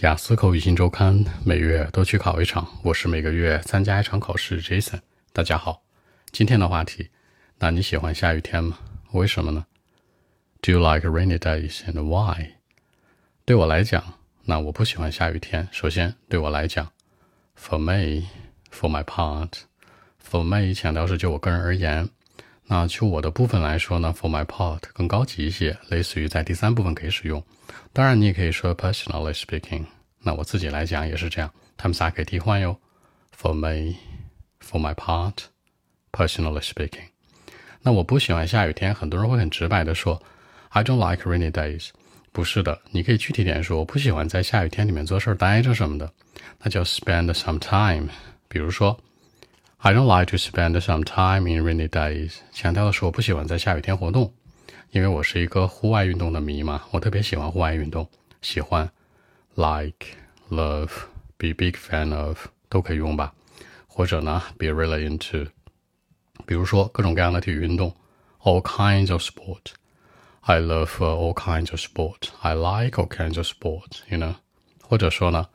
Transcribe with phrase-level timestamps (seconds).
[0.00, 4.62] 雅思口语新周刊每月都去考一场，我是每个月参加一场考试。
[4.62, 5.00] Jason，
[5.32, 5.82] 大家好，
[6.30, 7.10] 今天的话题，
[7.58, 8.78] 那你喜欢下雨天吗？
[9.12, 9.66] 为什么呢
[10.62, 12.52] ？Do you like rainy days and why？
[13.44, 15.68] 对我来讲，那我不喜欢下雨天。
[15.72, 16.90] 首先，对我来讲
[17.60, 22.08] ，For me，for my part，for me 强调是就我个人而言。
[22.68, 27.40] 那就我的部分来说呢，for my part 更高级一些，类似于在第三部分可以使用。
[27.92, 29.84] 当然，你也可以说 personally speaking。
[30.20, 32.76] 那我自己来讲也是这样，他们仨可以替换哟。
[33.38, 37.06] For me，for my part，personally speaking。
[37.82, 40.20] 那我不喜欢下雨天，很多人会很直白的说
[40.70, 41.90] ，I don't like rainy days。
[42.32, 46.12] 不是的，你可以具体点说，我不喜欢在下雨天里面做事儿待着什么的，
[46.58, 48.08] 那叫 spend some time。
[48.48, 48.98] 比如说。
[49.77, 52.35] I don't like to spend some time in rainy days。
[52.51, 54.31] 强调的是，我不喜欢在下雨天活动，
[54.91, 56.83] 因为我是一个户外运动的迷嘛。
[56.91, 58.07] 我特别喜欢户外运动，
[58.41, 58.91] 喜欢，
[59.55, 60.05] like
[60.49, 60.91] love
[61.37, 63.33] be big fan of 都可以用吧。
[63.87, 65.47] 或者呢，be really into。
[66.45, 67.95] 比如说各种各样的体育运动，
[68.43, 72.29] all kinds of sport。I love all kinds of sport.
[72.41, 73.99] I like all kinds of sport.
[74.09, 74.35] You know。
[74.81, 75.47] 或者说呢，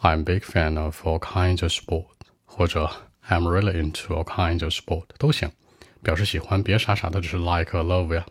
[0.00, 2.06] I'm big fan of all kinds of sport。
[2.44, 2.90] 或者
[3.29, 5.49] I'm really into all kinds of sport 都行，
[6.01, 8.25] 表示喜欢，别傻傻的只是 like or love 呀。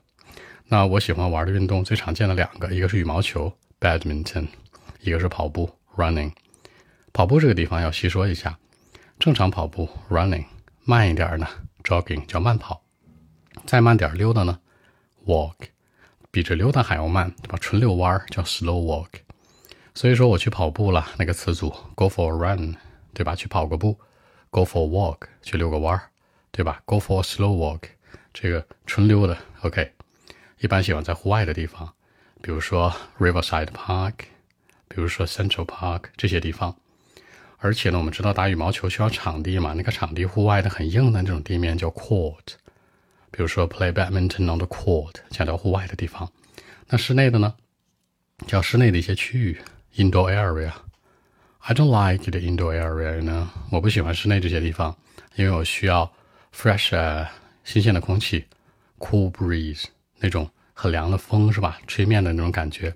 [0.68, 4.48] 那我喜欢玩的运动最常见的两个，一个是羽毛球 （badminton），
[5.00, 6.32] 一个是跑步 （running）。
[7.12, 8.58] 跑步这个地方要细说一下，
[9.18, 10.44] 正常跑步 （running）
[10.84, 11.46] 慢一点呢
[11.82, 12.82] ，jogging 叫慢跑，
[13.66, 14.60] 再慢点溜达呢
[15.26, 15.54] ，walk，
[16.30, 17.58] 比这溜达还要慢，对吧？
[17.60, 19.08] 纯遛弯儿叫 slow walk。
[19.94, 22.76] 所以说我去跑步了，那个词组 go for a run，
[23.12, 23.34] 对吧？
[23.34, 23.98] 去跑个步。
[24.52, 26.10] Go for a walk，去遛个弯儿，
[26.50, 27.84] 对吧？Go for a slow walk，
[28.34, 29.38] 这个纯溜的。
[29.62, 29.92] OK，
[30.60, 31.90] 一般喜欢在户外的地方，
[32.42, 34.12] 比如说 Riverside Park，
[34.88, 36.76] 比如说 Central Park 这些地方。
[37.56, 42.56] 而且呢，我们知道打羽毛球需要场地嘛，那个场地户外的很硬的那种地面叫 court。
[43.30, 46.30] 比如说 Play badminton on the court，强调户外的地方。
[46.88, 47.54] 那室内的呢，
[48.46, 49.58] 叫室内的一些区域
[49.96, 50.72] Indoor area。
[51.64, 54.96] I don't like the indoor area 呢，我不喜欢室内这些地方，
[55.36, 56.12] 因为我需要
[56.52, 57.28] fresh air
[57.62, 58.44] 新鲜的空气
[58.98, 59.84] ，cool breeze
[60.18, 61.78] 那种很凉的风是吧？
[61.86, 62.92] 吹面的那种感觉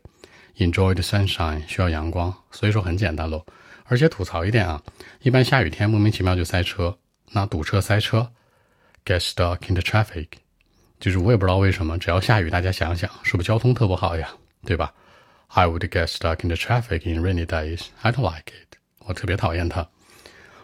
[0.56, 3.46] ，enjoy the sunshine 需要阳光，所以说很简单喽。
[3.84, 4.82] 而且吐槽一点啊，
[5.22, 6.98] 一般下雨天莫名其妙就塞车，
[7.30, 8.32] 那堵车塞车
[9.04, 10.26] ，get stuck in the traffic，
[10.98, 14.28] 就是我也不知道为什么，只要下雨，大家想想是不是交通特不好呀？
[14.64, 14.92] 对吧
[15.48, 17.86] ？I would get stuck in the traffic in rainy days.
[18.02, 18.78] I don't like it.
[19.00, 19.88] 我特别讨厌它，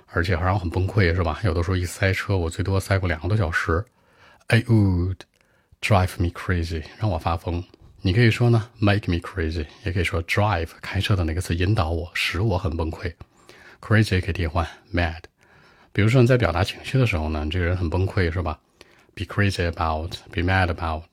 [0.07, 1.41] 而且还让我很崩溃，是吧？
[1.45, 3.85] 有的时候一塞车，我最多塞过两个多小时。
[4.49, 5.19] It would
[5.81, 7.65] drive me crazy，让我发疯。
[8.03, 13.15] 你可以说呢，make me crazy，也可以说 drive，开车的那个词引导我，使我很崩溃。
[13.81, 15.23] Crazy 可以替换 mad。
[15.93, 18.59] 比如说你在表达情绪的时候呢，你这个人很崩溃，是吧
[19.15, 21.05] ？Be crazy about，be mad about，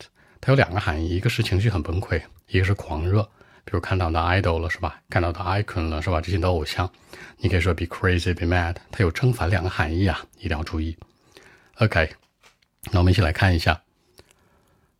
[0.41, 3.29] 它有两个含义，一个是情绪很崩溃，一个是狂热。
[3.68, 5.00] 比如看到的 idol 了是吧？
[5.08, 6.20] 看到的 icon 了是吧？
[6.20, 6.90] 这些的偶像，
[7.38, 10.96] 你可以说 be crazy, be mad，它有正反两个含义啊，一定要注意。
[11.78, 12.10] OK，
[12.92, 13.80] 那我们一起来看一下。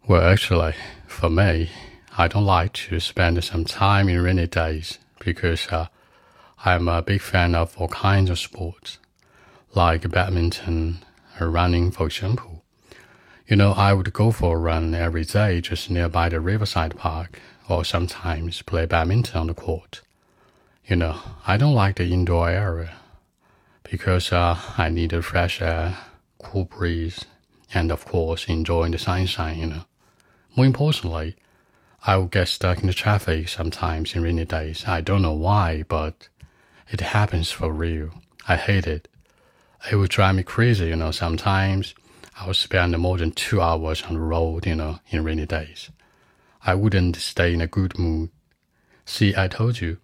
[0.07, 0.75] Well, actually,
[1.09, 1.69] for me,
[2.17, 5.87] I don't like to spend some time in rainy days because uh,
[6.63, 8.99] I'm a big fan of all kinds of sports,
[9.73, 10.99] like badminton
[11.41, 12.63] or running, for example.
[13.47, 17.39] You know, I would go for a run every day just nearby the riverside park
[17.70, 20.02] or sometimes play badminton on the court.
[20.88, 22.96] You know, I don't like the indoor area
[23.84, 25.98] because uh, I need the fresh air,
[26.40, 27.26] cool breeze,
[27.74, 29.84] and of course enjoying the sunshine, you know.
[30.56, 31.36] More importantly,
[32.06, 34.86] I will get stuck in the traffic sometimes in rainy days.
[34.88, 36.28] I don't know why, but
[36.90, 38.10] it happens for real.
[38.48, 39.08] I hate it.
[39.92, 41.12] It would drive me crazy, you know.
[41.12, 41.94] Sometimes
[42.40, 45.90] I will spend more than two hours on the road, you know, in rainy days.
[46.61, 48.31] I wouldn't stay in a good mood.
[49.07, 49.99] See, I told you,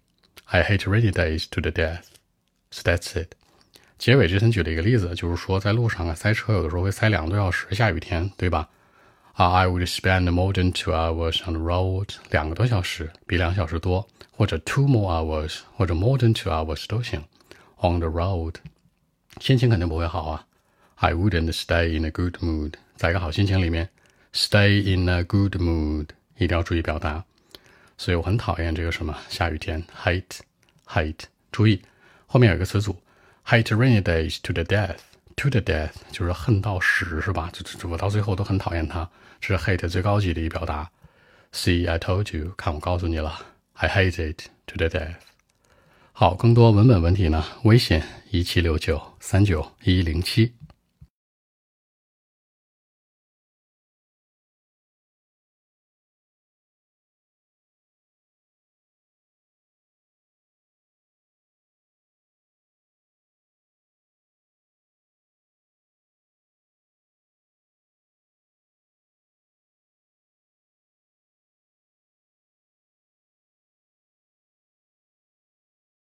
[0.45, 2.05] I hate rainy days to the death.
[2.69, 3.33] So that's it.
[3.97, 8.67] 结尾之前举了一个例子，就是说在路上啊塞车，有的时候会塞两个多小时，下雨天，对吧？
[9.33, 16.51] 啊，I would spend more than two hours on the road，两个多小时，比两小时多，或者 two more hours，或者 more than two
[16.51, 17.23] hours 都行。
[17.81, 18.55] On the road，
[19.39, 20.45] 心情肯定不会好啊。
[20.95, 23.89] I wouldn't stay in a good mood，在一个好心情里面，
[24.33, 26.07] stay in a good mood。
[26.38, 27.24] 一定要注意表达，
[27.96, 31.24] 所以我很讨厌这个什么下雨天，hate，hate。
[31.50, 31.80] 注意
[32.26, 32.96] 后面有一个词组
[33.46, 37.48] ，hate rainy days to the death，to the death 就是恨到死是吧？
[37.52, 39.08] 这这我到最后都很讨厌它，
[39.40, 40.90] 这是 hate 最高级的一表达。
[41.52, 45.14] See, I told you，看我告诉你了，I hate it to the death。
[46.12, 47.42] 好，更多文本问题呢？
[47.64, 50.54] 微信一七六九三九一零七。